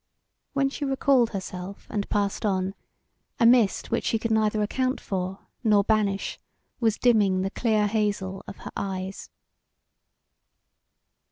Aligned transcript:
When 0.53 0.67
she 0.69 0.83
recalled 0.83 1.29
herself 1.29 1.85
and 1.91 2.09
passed 2.09 2.43
on, 2.43 2.73
a 3.39 3.45
mist 3.45 3.91
which 3.91 4.03
she 4.05 4.17
could 4.17 4.31
neither 4.31 4.63
account 4.63 4.99
for 4.99 5.45
nor 5.63 5.83
banish 5.83 6.39
was 6.79 6.97
dimming 6.97 7.41
the 7.43 7.51
clear 7.51 7.85
hazel 7.85 8.41
of 8.47 8.57
her 8.65 8.71
eyes. 8.75 9.29